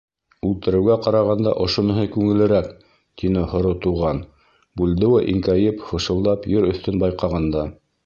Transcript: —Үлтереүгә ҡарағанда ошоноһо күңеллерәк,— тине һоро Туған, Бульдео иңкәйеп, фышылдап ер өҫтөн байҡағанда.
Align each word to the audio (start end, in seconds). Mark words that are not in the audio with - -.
—Үлтереүгә 0.51 0.95
ҡарағанда 1.07 1.53
ошоноһо 1.65 2.05
күңеллерәк,— 2.15 2.73
тине 3.23 3.45
һоро 3.53 3.75
Туған, 3.85 4.25
Бульдео 4.83 5.23
иңкәйеп, 5.37 5.89
фышылдап 5.93 6.53
ер 6.59 6.71
өҫтөн 6.75 7.03
байҡағанда. 7.07 7.73